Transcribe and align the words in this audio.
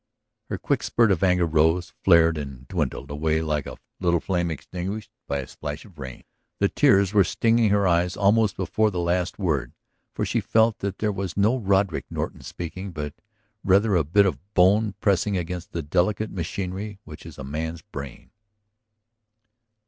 Her 0.49 0.57
quick 0.57 0.81
spurt 0.81 1.11
of 1.11 1.21
anger 1.21 1.45
rose, 1.45 1.93
flared, 2.01 2.35
and 2.35 2.67
dwindled 2.67 3.11
away 3.11 3.39
like 3.43 3.67
a 3.67 3.77
little 3.99 4.19
flame 4.19 4.49
extinguished 4.49 5.11
by 5.27 5.37
a 5.37 5.47
splash 5.47 5.85
of 5.85 5.99
rain; 5.99 6.23
the 6.57 6.69
tears 6.69 7.13
were 7.13 7.23
stinging 7.23 7.69
her 7.69 7.87
eyes 7.87 8.17
almost 8.17 8.57
before 8.57 8.89
the 8.89 8.97
last 8.99 9.37
word. 9.37 9.73
For 10.15 10.25
she 10.25 10.41
felt 10.41 10.79
that 10.79 10.95
here 10.99 11.11
was 11.11 11.37
no 11.37 11.55
Roderick 11.55 12.05
Norton 12.09 12.41
speaking, 12.41 12.89
but 12.89 13.13
rather 13.63 13.95
a 13.95 14.03
bit 14.03 14.25
of 14.25 14.39
bone 14.55 14.95
pressing 15.01 15.37
upon 15.37 15.61
the 15.69 15.83
delicate 15.83 16.31
machinery 16.31 16.97
which 17.03 17.23
is 17.23 17.37
a 17.37 17.43
man's 17.43 17.83
brain. 17.83 18.31